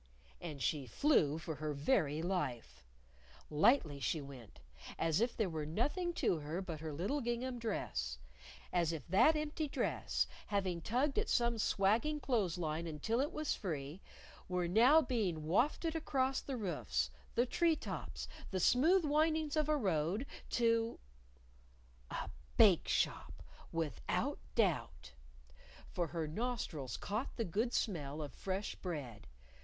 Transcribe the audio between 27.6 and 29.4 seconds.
smell of fresh bread.